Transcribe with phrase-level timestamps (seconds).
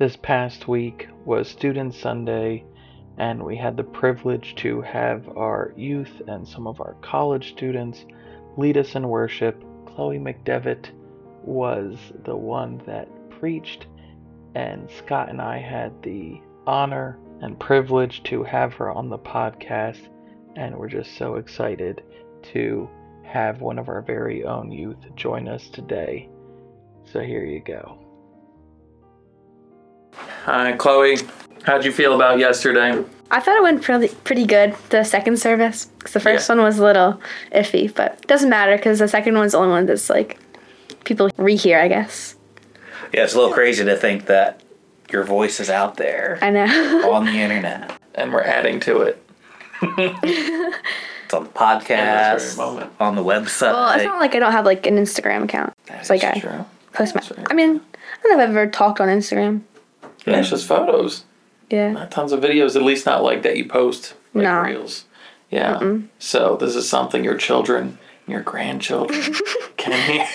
[0.00, 2.64] This past week was Student Sunday,
[3.18, 8.06] and we had the privilege to have our youth and some of our college students
[8.56, 9.62] lead us in worship.
[9.84, 10.88] Chloe McDevitt
[11.44, 13.88] was the one that preached,
[14.54, 20.08] and Scott and I had the honor and privilege to have her on the podcast,
[20.56, 22.02] and we're just so excited
[22.54, 22.88] to
[23.22, 26.30] have one of our very own youth join us today.
[27.04, 28.09] So here you go.
[30.44, 31.18] Hi, Chloe.
[31.64, 33.04] How'd you feel about yesterday?
[33.30, 34.74] I thought it went pretty pretty good.
[34.88, 36.56] The second service, 'cause the first Yeah.
[36.56, 37.20] one was a little
[37.52, 40.38] iffy, but it doesn't matter because the second one's the only one that's like
[41.04, 42.34] people rehear, I guess.
[43.12, 44.60] Yeah, it's a little crazy to think that
[45.10, 46.64] your voice is out there I know.
[47.12, 47.92] on the internet.
[48.14, 49.22] And we're adding to it.
[49.82, 52.90] It's on the podcast, moment.
[52.98, 53.72] on the website.
[53.72, 55.72] well, it's not like I don't have like an Instagram account.
[55.88, 56.64] It's like I true.
[56.92, 57.20] post my.
[57.20, 57.46] That's right.
[57.50, 59.60] I mean, I don't know if I've ever talked on Instagram.
[60.26, 61.24] Yeah, it's just photos.
[61.70, 61.92] Yeah.
[61.92, 64.60] Not tons of videos, at least not like that you post like No.
[64.60, 65.04] reels.
[65.50, 65.98] Yeah.
[66.18, 69.20] So this is something your children, your grandchildren
[69.76, 70.26] can hear.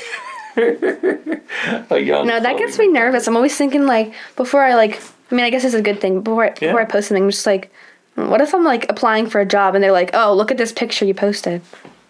[1.90, 3.28] a young No, that Chloe gets me nervous.
[3.28, 5.02] I'm always thinking like before I like.
[5.32, 6.22] I mean, I guess it's a good thing.
[6.22, 7.72] Before I, before I post something, I'm just like,
[8.16, 10.72] what if I'm like applying for a job and they're like, oh, look at this
[10.72, 11.62] picture you posted.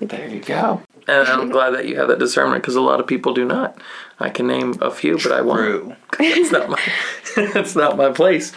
[0.01, 0.81] There you go.
[1.07, 3.79] And I'm glad that you have that discernment because a lot of people do not.
[4.19, 5.59] I can name a few, but I won't.
[5.59, 5.95] True.
[6.19, 6.79] It's not my.
[7.37, 8.53] it's not my place.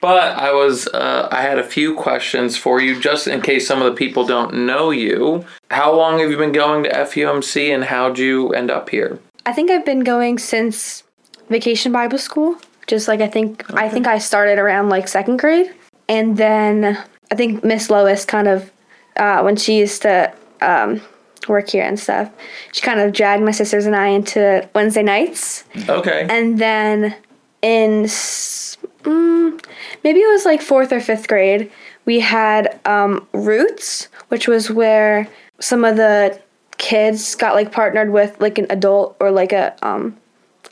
[0.00, 0.88] But I was.
[0.88, 4.26] Uh, I had a few questions for you, just in case some of the people
[4.26, 5.44] don't know you.
[5.70, 9.18] How long have you been going to FUMC, and how'd you end up here?
[9.44, 11.04] I think I've been going since
[11.50, 12.56] Vacation Bible School.
[12.86, 15.72] Just like I think I think I started around like second grade,
[16.08, 16.98] and then
[17.30, 18.72] I think Miss Lois kind of
[19.16, 21.00] uh, when she used to um,
[21.48, 22.30] work here and stuff,
[22.72, 26.26] she kind of dragged my sisters and I into Wednesday nights, Okay.
[26.30, 27.14] and then
[27.62, 29.64] in mm,
[30.04, 31.70] maybe it was like fourth or fifth grade,
[32.04, 35.28] we had um, Roots, which was where
[35.60, 36.38] some of the
[36.78, 40.16] kids got like partnered with like an adult or like a um,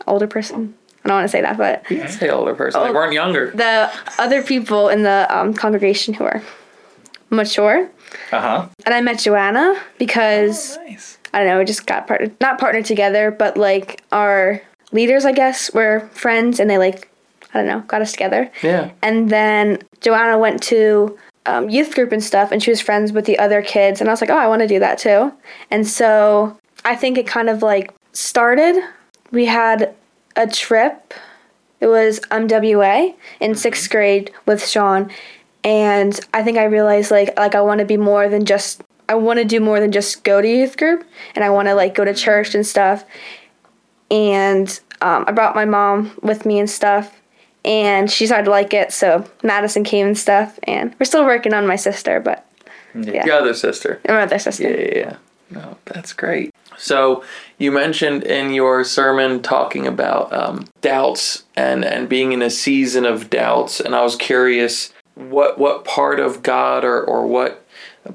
[0.07, 0.75] older person.
[1.05, 2.83] I don't want to say that, but You can say older person.
[2.83, 2.93] They Oh.
[2.93, 3.53] weren't younger.
[3.53, 6.43] the other people in the um, congregation who are
[7.31, 7.91] mature.
[8.33, 8.69] Uh huh.
[8.85, 11.19] And I met Joanna because Nice.
[11.33, 14.61] I don't know, we just got partnered, not partnered together, but like our
[14.93, 17.11] leaders, I guess, were friends and they like,
[17.55, 18.51] I don't know, got us together.
[18.63, 18.91] Yeah.
[19.03, 23.25] And then Joanna went to um, youth group and stuff, and she was friends with
[23.25, 24.01] the other kids.
[24.01, 25.33] And I was like, oh, I want to do that too.
[25.71, 28.81] And so I think it kind of like started.
[29.31, 29.95] We had
[30.37, 31.15] a trip.
[31.81, 35.11] It was MWA in sixth grade with Sean,
[35.65, 39.15] and I think I realized like like I want to be more than just I
[39.15, 41.05] want to do more than just go to youth group,
[41.35, 43.05] and I want to like go to church and stuff.
[44.11, 47.21] And um, I brought my mom with me and stuff,
[47.65, 48.93] and she started to like it.
[48.93, 52.47] So Madison came and stuff, and we're still working on my sister, but
[52.95, 54.01] yeah, Your other sister.
[54.09, 54.65] my other sister.
[54.65, 55.17] Yeah, yeah, yeah.
[55.51, 56.55] No, that's great.
[56.77, 57.25] So
[57.59, 63.05] you mentioned in your sermon talking about um, doubts and and being in a season
[63.05, 64.93] of doubts, and I was curious
[65.29, 67.67] what what part of God or or what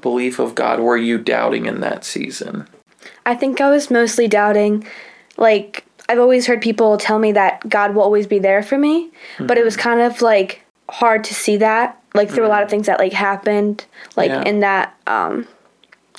[0.02, 2.68] belief of God were you doubting in that season?
[3.26, 4.86] I think I was mostly doubting,
[5.38, 9.10] like, I've always heard people tell me that God will always be there for me,
[9.40, 9.66] but it mm-hmm.
[9.66, 12.72] was kind of like hard to see that, like, through a lot of mm-hmm.
[12.72, 14.44] things that, like, happened, like, Yeah.
[14.44, 15.48] in that, um,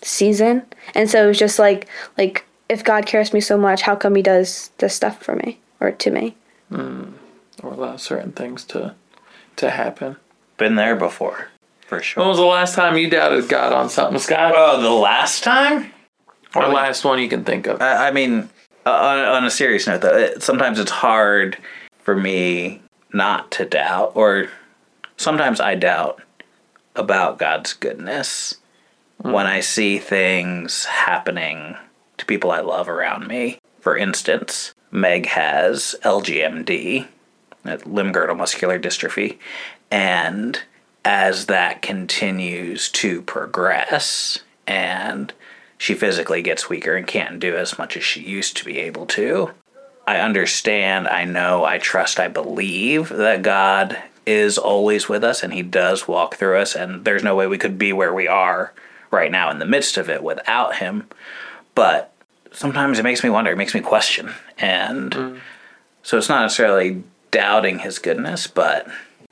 [0.03, 0.63] season.
[0.95, 1.89] And so it was just like,
[2.19, 5.61] like, if God cares me so much, how come He does this stuff for me
[5.81, 6.37] or to me?
[6.71, 7.13] Mm.
[7.63, 8.95] Or allow certain things to
[9.57, 10.17] to happen.
[10.59, 11.49] Been there before,
[11.87, 12.23] for sure.
[12.23, 14.53] When was the last time you doubted God on something, Scott?
[14.57, 15.93] Oh, the last time?
[16.55, 17.81] or last one you can think of?
[17.81, 18.49] I, I mean,
[18.85, 21.59] uh, on, on a serious note, though, it, sometimes it's hard
[22.01, 22.81] for me
[23.13, 24.49] not to doubt, or
[25.17, 26.23] sometimes I doubt
[26.95, 28.57] about God's goodness
[29.19, 31.77] when I see things happening
[32.19, 33.59] to people I love around me.
[33.81, 37.07] For instance, Meg has LGMD,
[37.85, 39.39] limb girdle muscular dystrophy,
[39.91, 40.61] and
[41.05, 45.33] as that continues to progress and
[45.79, 49.07] she physically gets weaker and can't do as much as she used to be able
[49.07, 49.51] to.
[50.07, 55.53] I understand, I know, I trust, I believe that God is always with us and
[55.53, 58.73] He does walk through us, and there's no way we could be where we are
[59.11, 61.09] right now in the midst of it without Him.
[61.75, 62.13] But
[62.53, 64.33] sometimes it makes me wonder, it makes me question.
[64.59, 65.41] And mm.
[66.03, 68.89] so it's not necessarily doubting His goodness, but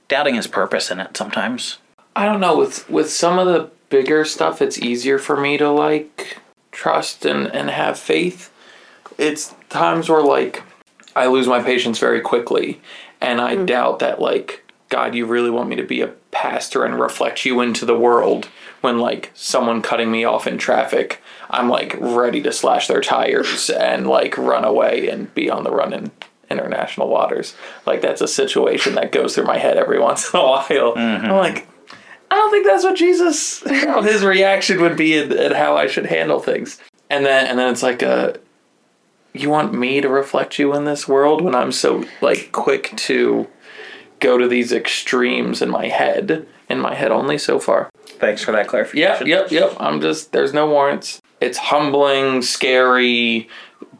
[0.09, 1.79] doubting His purpose in it sometimes.
[2.17, 5.71] I don't know with with some of the bigger stuff it's easier for me to
[5.71, 6.39] like
[6.73, 8.53] trust and and have faith.
[9.19, 10.63] It's times where like
[11.17, 12.81] I lose my patience very quickly
[13.21, 13.67] and I hmm.
[13.67, 17.61] doubt that like God, you really want me to be a pastor and reflect you
[17.61, 18.49] into the world
[18.81, 23.71] when like someone cutting me off in traffic, I'm like ready to slash their tires
[23.81, 26.11] and like run away and be on the run in
[26.51, 27.55] international waters.
[27.87, 30.65] Like that's a situation that goes through my head every once in a while.
[30.95, 31.27] Mm-hmm.
[31.27, 31.67] I'm like,
[32.31, 35.87] I don't think that's what Jesus, how his reaction would be and, and how I
[35.87, 36.81] should handle things.
[37.11, 38.39] And then and then it's like a,
[39.33, 43.49] you want me to reflect you in this world when I'm so like quick to
[44.21, 47.91] go to these extremes in my head, in my head only so far.
[48.07, 49.27] Thanks for that Yep, clarification.
[49.27, 49.77] yep, yep.
[49.79, 51.21] I'm just there's no warrants.
[51.41, 53.49] It's humbling, scary,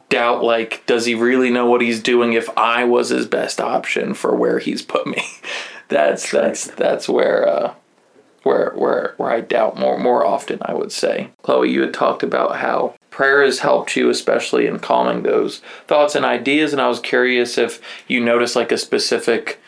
[0.09, 4.13] doubt like does he really know what he's doing if I was his best option
[4.13, 5.23] for where he's put me?
[5.87, 7.75] That's that's that's where uh
[8.41, 11.29] where where where I doubt more more often I would say.
[11.43, 16.15] Chloe, you had talked about how prayer has helped you especially in calming those thoughts
[16.15, 19.61] and ideas and I was curious if you noticed like a specific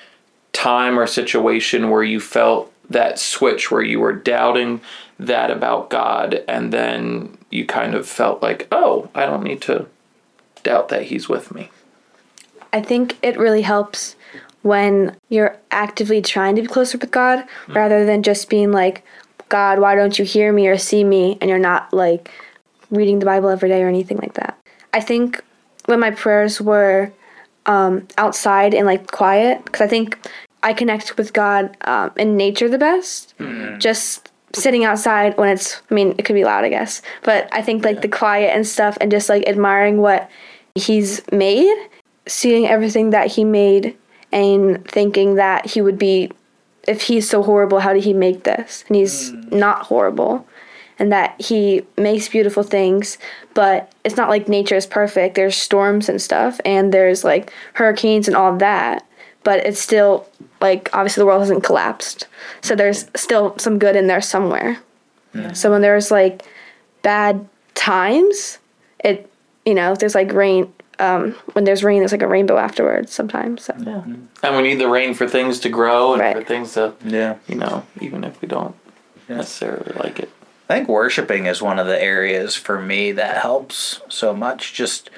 [0.54, 4.82] time or situation where you felt that switch where you were doubting
[5.20, 9.88] that about God and then you kind of felt like, oh, I don't need to
[10.68, 11.70] doubt that He's with me.
[12.74, 14.16] I think it really helps
[14.62, 19.04] when you're actively trying to be closer with God rather than just being like,
[19.50, 21.38] God, why don't you hear me or see me?
[21.40, 22.30] And you're not like
[22.92, 24.60] reading the Bible every day or anything like that.
[24.94, 25.42] I think
[25.86, 27.14] when my prayers were
[27.66, 30.20] um, outside and like quiet, because I think
[30.64, 33.34] I connect with God um, in nature the best.
[33.80, 37.62] Just sitting outside when it's, I mean, it could be loud, I guess, but I
[37.62, 40.30] think like the quiet and stuff and just like admiring what
[40.78, 41.76] He's made
[42.28, 43.98] seeing everything that he made
[44.32, 46.32] and thinking that he would be
[46.88, 48.84] if he's so horrible how did he make this?
[48.88, 49.52] And he's mm.
[49.52, 50.48] not horrible
[51.00, 53.18] and that he makes beautiful things
[53.54, 55.36] but it's not like nature is perfect.
[55.36, 59.06] There's storms and stuff and there's like hurricanes and all that
[59.44, 60.28] but it's still
[60.60, 62.28] like obviously the world hasn't collapsed.
[62.62, 64.80] So there's still some good in there somewhere.
[65.54, 66.46] So when there's like
[67.04, 68.58] bad times
[69.04, 69.30] it
[69.68, 73.12] you know if there's like rain um, when there's rain there's like a rainbow afterwards
[73.14, 76.94] sometimes so And we need the rain for things to grow and for things to,
[77.06, 77.36] Yeah.
[77.48, 78.76] you know, even if we don't
[79.30, 80.30] necessarily like it.
[80.70, 84.74] I think worshiping is one of the areas for me that helps so much.
[84.74, 85.10] Just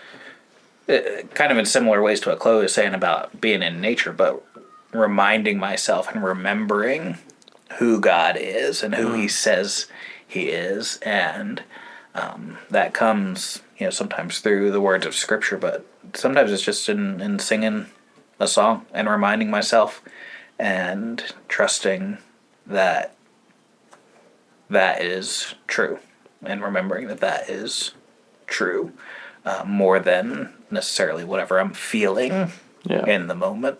[0.90, 1.00] uh,
[1.34, 4.44] kind of in similar ways to what Chloe was saying about being in nature, but
[4.92, 7.18] reminding myself and remembering
[7.78, 9.88] who God is and who He says
[10.28, 11.64] He is, and
[12.16, 16.90] um, that comes, you know, sometimes through the words of Scripture, but sometimes it's just
[16.90, 17.88] in in singing
[18.40, 20.02] a song and reminding myself
[20.58, 22.18] and trusting
[22.68, 23.16] that
[24.70, 26.00] that is true
[26.44, 27.94] and remembering that that is
[28.48, 28.92] true
[29.46, 32.52] uh, more than necessarily whatever I'm feeling
[32.84, 33.06] Yeah.
[33.06, 33.80] in the moment.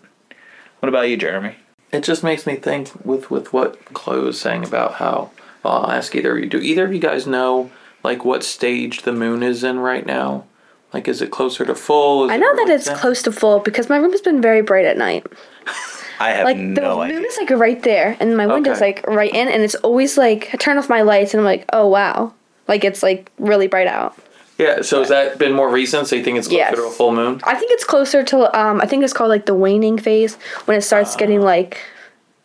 [0.80, 1.56] What about you, Jeremy?
[1.92, 5.30] It just makes me think with with what Chloe was saying about how
[5.62, 6.48] well, I'll ask either of you.
[6.48, 7.70] Do either of you guys know
[8.02, 10.44] like what stage the moon is in right now?
[10.92, 12.24] Like, is it closer to full?
[12.24, 12.96] Is I it know that really it's thin?
[12.96, 15.26] close to full because my room has been very bright at night.
[16.20, 17.20] I have Like the no moon idea.
[17.20, 18.86] is like right there, and my window's Okay.
[18.96, 21.64] like right in, and it's always like I turn off my lights, and I'm like,
[21.72, 22.34] oh wow,
[22.68, 24.16] like it's like really bright out.
[24.58, 24.82] Yeah.
[24.82, 26.08] So has that been more recent?
[26.08, 26.74] So you think it's closer Yes.
[26.74, 27.40] to a full moon?
[27.44, 30.34] I think it's closer to um I think it's called like the waning phase
[30.66, 31.78] when it starts getting like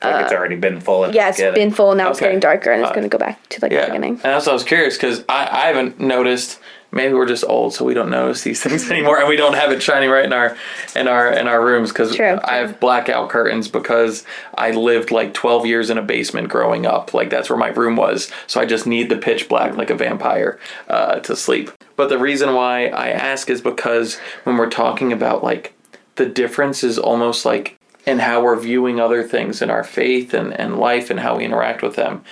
[0.03, 1.03] like it's already been full.
[1.05, 2.27] and yeah it's getting- been full now it's Okay.
[2.27, 4.13] getting darker and it's Uh, gonna go back to like the beginning.
[4.13, 6.59] And that's what I was curious because I, I haven't noticed.
[6.91, 9.69] Maybe we're just old, so we don't notice these things anymore, and we don't have
[9.73, 10.55] it shining right in our
[10.95, 14.23] in our in our rooms because I have blackout curtains because
[14.57, 17.13] I lived like twelve years in a basement growing up.
[17.13, 19.95] Like that's where my room was, so I just need the pitch black like a
[19.95, 21.69] vampire uh, to sleep.
[21.97, 25.73] But the reason why I ask is because when we're talking about like
[26.15, 27.75] the difference is almost like
[28.05, 31.45] in how we're viewing other things in our faith and, and life and how we
[31.45, 32.23] interact with them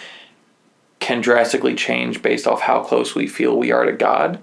[1.00, 4.40] can drastically change based off how close we feel we are to God.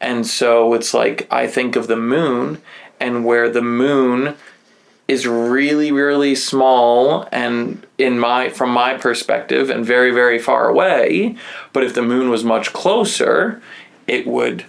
[0.00, 2.60] And so it's like I think of the moon
[2.98, 4.34] and where the moon
[5.06, 11.36] is really really small and in my from my perspective and very very far away,
[11.72, 13.60] but if the moon was much closer,
[14.06, 14.64] it would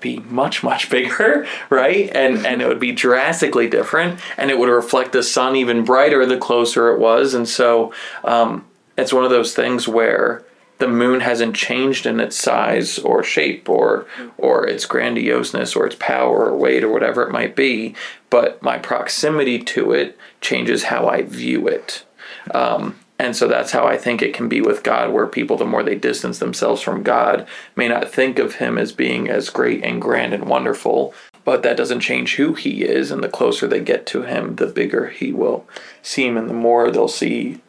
[0.00, 2.10] be much much bigger right?
[2.14, 6.24] And and it would be drastically different and it would reflect the sun even brighter
[6.26, 7.34] the closer it was.
[7.34, 7.92] And so
[8.24, 8.64] um,
[8.96, 10.44] it's one of those things where
[10.78, 15.96] the moon hasn't changed in its size or shape or or its grandioseness or its
[15.98, 17.94] power or weight or whatever it might be
[18.30, 22.04] but my proximity to it changes how i view it.
[22.52, 25.64] Um, and so that's how I think it can be with God, where people, the
[25.64, 29.82] more they distance themselves from God, may not think of Him as being as great
[29.84, 31.14] and grand and wonderful,
[31.48, 33.10] but that doesn't change who he is.
[33.10, 35.66] And the closer they get to him, the bigger he will
[36.02, 37.62] seem, and the more they'll see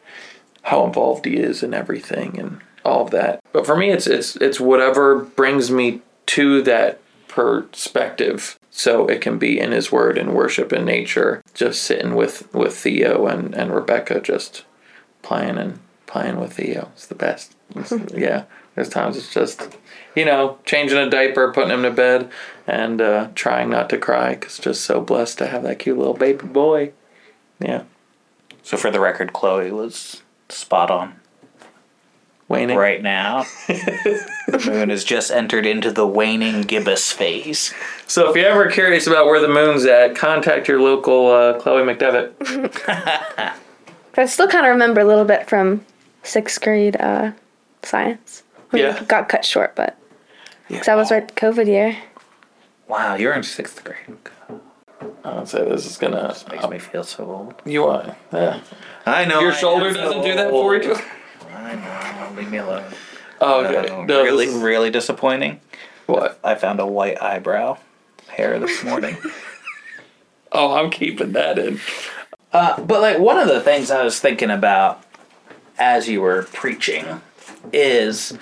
[0.63, 3.39] how involved he is in everything and all of that.
[3.53, 8.59] But for me, it's it's it's whatever brings me to that perspective.
[8.69, 12.75] So it can be in his word and worship in nature, just sitting with with
[12.75, 14.65] Theo and and Rebecca, just
[15.21, 16.89] playing and playing with Theo.
[16.93, 17.55] It's the best.
[17.75, 18.43] It's- yeah,
[18.75, 19.77] there's times it's just
[20.15, 22.29] you know changing a diaper, putting him to bed,
[22.67, 26.13] and uh, trying not to cry because just so blessed to have that cute little
[26.15, 26.91] baby boy.
[27.59, 27.83] Yeah,
[28.63, 31.15] So for the record, Chloe was spot on.
[32.47, 32.77] waning.
[32.77, 37.73] Right now, the moon has just entered into the waning gibbous phase.
[38.07, 41.83] So if you're ever curious about where the moon's at, contact your local uh, Chloe
[41.83, 43.53] McDevitt.
[44.19, 45.85] I still kind of remember a little bit from
[46.23, 47.31] sixth grade uh,
[47.83, 48.43] science.
[48.71, 49.01] We Yeah.
[49.03, 49.97] got cut short, but
[50.67, 51.97] because that was right COVID year.
[52.87, 54.17] Wow, you're in sixth grade.
[55.23, 56.35] I'd say this is gonna.
[56.51, 57.53] Makes me feel so old.
[57.65, 58.15] You are.
[58.33, 58.59] Yeah.
[59.05, 59.39] I know.
[59.39, 60.89] Your shoulder doesn't do that for you.
[60.91, 61.01] old.
[61.55, 62.35] I know.
[62.35, 62.83] Leave me alone.
[63.41, 63.87] Oh, okay.
[63.87, 65.61] No, No, really, this really disappointing.
[66.07, 66.39] what?
[66.43, 67.77] I found a white eyebrow
[68.27, 69.17] hair this morning.
[70.51, 71.79] Oh, I'm keeping that in.
[72.51, 75.03] Uh, but like one of the things I was thinking about
[75.77, 77.21] as you were preaching
[77.71, 78.37] is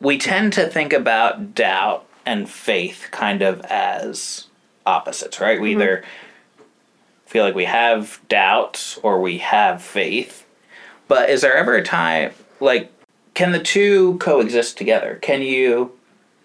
[0.00, 4.46] we tend to think about doubt and faith kind of as
[4.86, 5.60] opposites, right?
[5.60, 6.04] We either
[7.26, 10.46] feel like we have doubts or we have faith.
[11.08, 12.92] But is there ever a time like
[13.34, 15.18] can the two coexist together?
[15.22, 15.92] Can you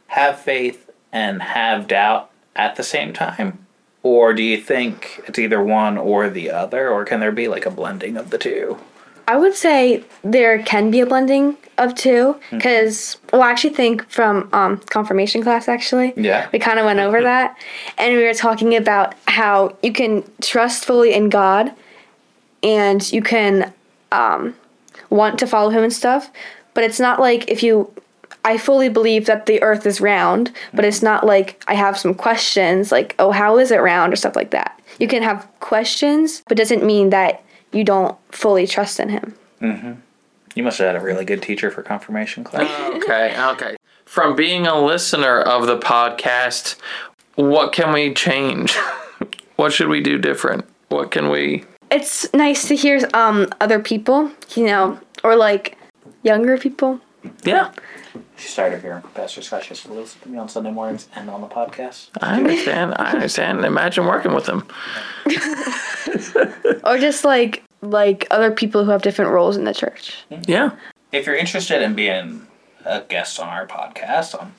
[0.07, 3.62] have faith and have doubt at the same time?
[4.03, 7.65] Or do you think it's either one or the other, or can there be like
[7.65, 8.77] a blending of the two?
[9.25, 14.07] I would say there can be a blending of two because, well, I actually think
[14.09, 16.49] from um, confirmation class, actually, Yeah.
[16.51, 17.57] we kind of went over that.
[17.97, 21.71] And we were talking about how you can trust fully in God
[22.61, 23.73] and you can
[24.11, 24.55] um,
[25.09, 26.29] want to follow Him and stuff.
[26.73, 27.91] But it's not like if you,
[28.45, 32.13] I fully believe that the earth is round, but it's not like I have some
[32.13, 34.79] questions like, oh, how is it round or stuff like that.
[34.99, 39.35] You can have questions, but doesn't mean that you don't fully trust in Him.
[39.61, 39.93] Mm-hmm.
[40.55, 42.69] You must have had a really good teacher for confirmation class.
[42.97, 43.75] Okay, okay.
[44.05, 46.75] From being a listener of the podcast,
[47.35, 48.75] what can we change?
[49.55, 50.65] what should we do different?
[50.89, 51.63] What can we?
[51.93, 55.77] it's nice to hear um other people, you know, or like
[56.23, 56.99] younger people.
[57.43, 57.71] Yeah,
[58.37, 59.03] She started here.
[59.13, 62.09] Pastor Scott used to listen to me on Sunday mornings and on the podcast.
[62.21, 62.95] I understand.
[62.97, 63.63] I understand.
[63.63, 64.67] Imagine working with them.
[66.83, 70.17] Or just like like other people who have different roles in the church.
[70.47, 70.71] Yeah.
[71.11, 72.47] If you're interested in being
[72.85, 74.53] a guest on our podcast, on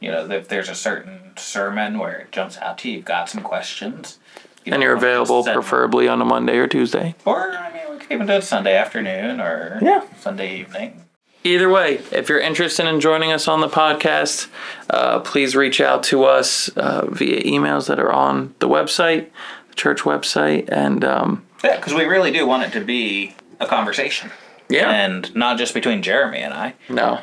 [0.00, 3.28] you know, if there's a certain sermon where it jumps out to you, you've got
[3.28, 4.18] some questions.
[4.64, 7.14] you And you're available preferably on a Monday or Tuesday.
[7.24, 10.02] Or I mean, we could even do it Sunday afternoon or Yeah.
[10.20, 11.04] Sunday evening.
[11.44, 14.48] Either way, if you're interested in joining us on the podcast,
[14.90, 19.28] uh, please reach out to us uh, via emails that are on the website,
[19.68, 23.66] the church website, and um, Yeah, because we really do want it to be a
[23.66, 24.30] conversation,
[24.68, 26.74] yeah, and not just between Jeremy and I.
[26.88, 27.20] no,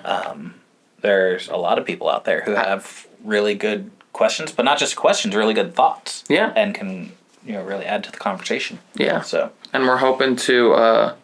[1.02, 4.98] There's a lot of people out there who have really good questions, but not just
[4.98, 6.26] questions, really good thoughts.
[6.28, 6.52] Yeah.
[6.56, 7.14] and can
[7.46, 8.80] you know really add to the conversation.
[8.96, 9.22] yeah.
[9.22, 11.16] So and we're hoping to uh,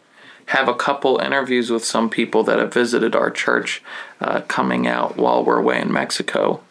[0.48, 3.82] have a couple interviews with some people that have visited our church
[4.22, 6.62] uh, coming out while we're away in Mexico.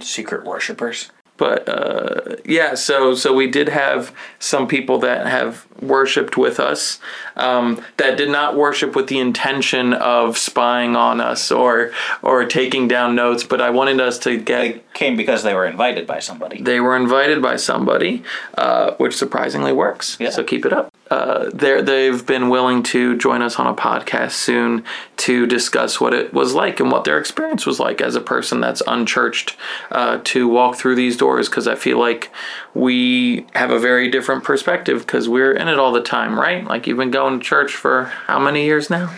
[0.00, 1.10] secret worshippers.
[1.42, 7.00] But uh, yeah, so so we did have some people that have worshipped with us
[7.34, 11.90] um, that did not worship with the intention of spying on us or
[12.22, 13.42] or taking down notes.
[13.42, 16.62] But I wanted us to get They came because they were invited by somebody.
[16.62, 18.22] they were invited by somebody,
[18.56, 20.16] uh, which surprisingly works.
[20.20, 20.30] Yeah.
[20.30, 20.92] So keep it up.
[21.10, 24.82] Uh, they've been willing to join us on a podcast soon
[25.18, 28.60] to discuss what it was like and what their experience was like as a person
[28.60, 29.54] that's unchurched
[29.90, 31.31] uh, to walk through these doors.
[31.40, 32.30] Because I feel like
[32.74, 36.64] we have a very different perspective because we're in it all the time, right?
[36.64, 39.12] Like you've been going to church for how many years now?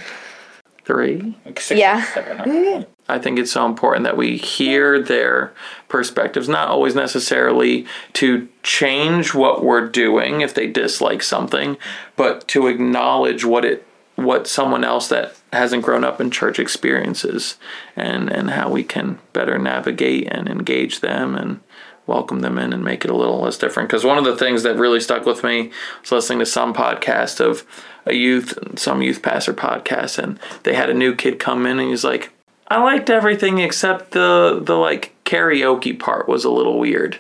[0.85, 1.35] Three?
[1.47, 2.03] Like six, Yeah.
[2.05, 2.85] seven, huh?
[3.09, 5.53] I think it's so important that we hear their
[5.89, 11.77] perspectives, not always necessarily to change what we're doing if they dislike something,
[12.17, 17.57] but to acknowledge what it what someone else that hasn't grown up in church experiences
[17.97, 21.61] and and how we can better navigate and engage them and
[22.07, 24.63] welcome them in and make it a little less different because one of the things
[24.63, 25.71] that really stuck with me
[26.01, 27.67] was listening to some podcast of
[28.07, 31.89] a youth some youth pastor podcast and they had a new kid come in and
[31.89, 32.31] he's like
[32.69, 37.19] I liked everything except the the like karaoke part was a little weird.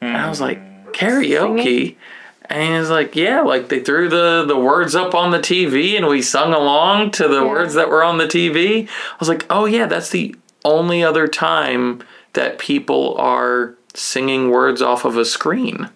[0.00, 0.90] And I was like, hmm.
[0.90, 1.96] karaoke?
[2.44, 5.96] And he was like, yeah, like they threw the, the words up on the TV
[5.96, 8.88] and we sung along to the words that were on the TV.
[8.88, 10.34] I was like, oh, yeah, that's the
[10.64, 15.90] only other time that people are singing words off of a screen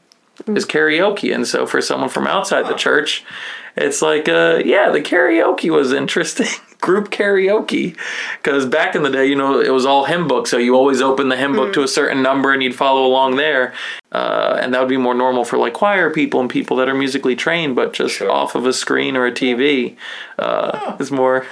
[0.47, 1.35] is karaoke.
[1.35, 3.25] And so for someone from outside the church,
[3.77, 6.47] it's like, uh, yeah, the karaoke was interesting.
[6.81, 7.97] Group karaoke.
[8.43, 10.47] Because back in the day, you know, it was all hymn book.
[10.47, 13.37] So you always open the hymn book to a certain number and you'd follow along
[13.37, 13.73] there.
[14.13, 16.95] Uh, and that would be more normal for like choir people and people that are
[16.95, 18.31] musically trained, but just Sure.
[18.31, 19.97] off of a screen or a TV
[20.39, 21.47] uh, is more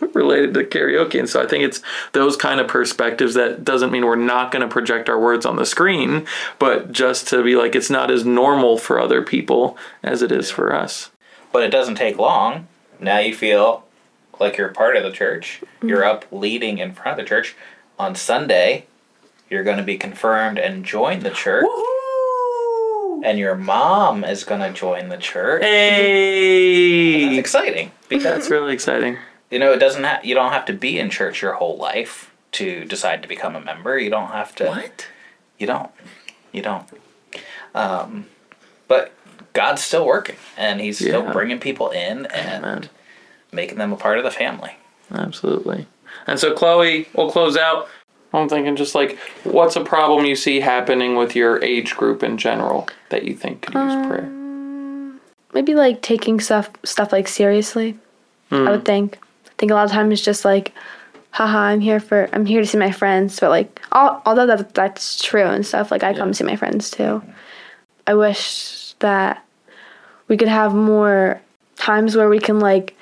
[0.14, 1.18] related to karaoke.
[1.18, 1.80] And so I think it's
[2.12, 5.56] those kind of perspectives that doesn't mean we're not going to project our words on
[5.56, 6.26] the screen,
[6.58, 10.50] but just to be like it's not as normal for other people as it is
[10.50, 11.10] for us.
[11.52, 12.66] But it doesn't take long.
[13.00, 13.84] Now you feel
[14.38, 15.60] like you're part of the church.
[15.62, 15.88] Mm-hmm.
[15.88, 17.54] You're up leading in front of the church.
[17.98, 18.86] On Sunday,
[19.48, 21.64] you're going to be confirmed and join the church.
[23.24, 25.62] And your mom is going to join the church.
[25.62, 29.16] That's Hey, exciting because that's really exciting.
[29.50, 32.32] You know it doesn't have you don't have to be in church your whole life
[32.52, 33.98] to decide to become a member.
[33.98, 34.66] You don't have to.
[34.66, 35.08] What?
[35.58, 35.90] You don't.
[36.52, 36.88] You don't.
[37.74, 38.26] Um,
[38.88, 39.12] but
[39.52, 42.88] God's still working, and He's still bringing people in and Amen.
[43.52, 44.76] making them a part of the family.
[45.10, 45.86] Absolutely.
[46.26, 47.88] And so, Chloe, we'll close out.
[48.32, 52.36] I'm thinking just like, what's a problem you see happening with your age group in
[52.38, 54.30] general that you think could use prayer?
[55.52, 57.98] Maybe like taking stuff stuff like seriously.
[58.50, 59.18] I would think.
[59.56, 60.74] I think a lot of times it's just like,
[61.30, 63.40] haha, I'm here for I'm here to see my friends.
[63.40, 66.90] But like, al- although that that's true and stuff, like I come see my friends
[66.90, 67.22] too.
[68.06, 69.42] I wish that
[70.28, 71.40] we could have more
[71.76, 72.96] times where we can like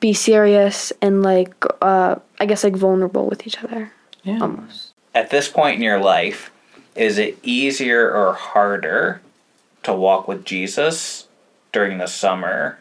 [0.00, 3.90] be serious and like uh I guess like vulnerable with each other
[4.24, 4.40] Yeah.
[4.40, 4.92] almost.
[5.14, 6.50] At this point in your life,
[6.94, 9.22] is it easier or harder
[9.84, 11.28] to walk with Jesus
[11.72, 12.78] during the summer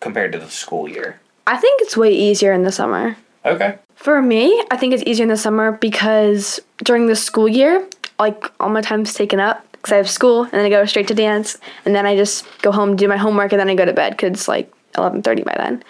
[0.00, 1.20] compared to the school year?
[1.48, 3.16] I think it's way easier in the summer.
[3.46, 3.78] Okay.
[3.94, 8.52] For me, I think it's easier in the summer because during the school year, like
[8.60, 11.14] all my time's taken up because I have school and then I go straight to
[11.14, 11.56] dance
[11.86, 14.10] and then I just go home do my homework and then I go to bed
[14.10, 15.82] because it's like 11:30 by then.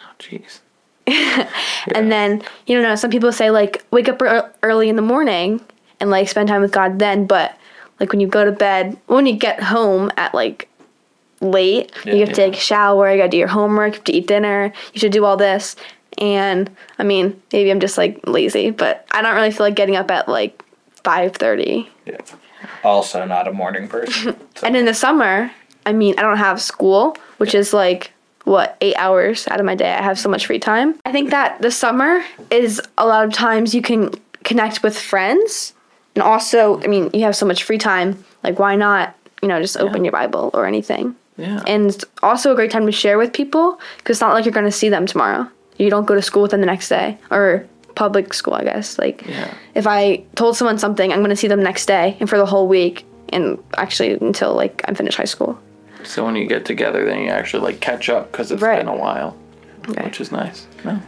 [0.00, 0.60] Oh, jeez.
[1.94, 4.20] And then you know some people say like wake up
[4.62, 5.60] early in the morning
[6.00, 7.56] and like spend time with God then, but
[8.00, 10.68] like when you go to bed, when you get home at like
[11.40, 14.04] late, you have to take a shower, you got to do your homework, you have
[14.04, 15.76] to eat dinner, you should do all this.
[16.18, 19.96] And I mean, maybe I'm just like lazy, but I don't really feel like getting
[19.96, 20.62] up at like
[21.04, 21.88] 5:30.
[22.06, 22.16] Yeah.
[22.82, 24.36] Also, not a morning person.
[24.56, 25.50] So- And in the summer,
[25.86, 28.12] I mean, I don't have school, which is like
[28.44, 29.92] what eight hours out of my day.
[29.92, 30.94] I have so much free time.
[31.04, 34.10] I think that the summer is a lot of times you can
[34.44, 35.72] connect with friends,
[36.14, 38.22] and also, I mean, you have so much free time.
[38.44, 41.16] Like, why not, you know, just open your Bible or anything?
[41.36, 41.62] Yeah.
[41.66, 44.52] And it's also a great time to share with people because it's not like you're
[44.52, 45.48] going to see them tomorrow.
[45.78, 48.98] You don't go to school with them the next day or public school, I guess.
[48.98, 49.52] Like, Yeah.
[49.74, 52.46] if I told someone something, I'm going to see them next day and for the
[52.46, 55.58] whole week, and actually until like I'm finished high school.
[56.04, 58.78] So when you get together, then you actually like catch up because it's Right.
[58.78, 59.36] been a while,
[59.88, 60.04] Okay.
[60.04, 60.66] which is nice.
[60.84, 61.00] No.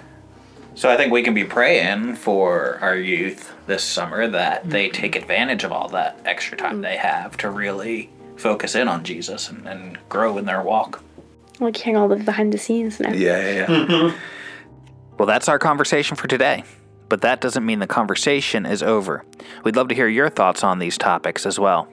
[0.75, 4.71] So I think we can be praying for our youth this summer that mm-hmm.
[4.71, 6.83] they take advantage of all that extra time mm.
[6.83, 11.03] they have to really focus in on Jesus and, and grow in their walk.
[11.61, 13.27] Like hearing all the behind the scenes and everything.
[13.27, 13.66] Yeah, yeah, yeah.
[13.66, 14.18] Mm-hmm.
[15.18, 16.64] well, that's our conversation for today.
[17.09, 19.25] But that doesn't mean the conversation is over.
[19.64, 21.88] We'd love to hear your thoughts on these topics as well.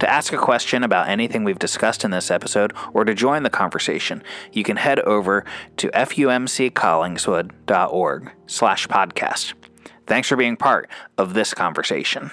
[0.00, 3.50] To ask a question about anything we've discussed in this episode or to join the
[3.50, 5.44] conversation, you can head over
[5.76, 9.52] to fumccollingswood.org slash podcast.
[10.06, 12.30] Thanks for being part of this conversation.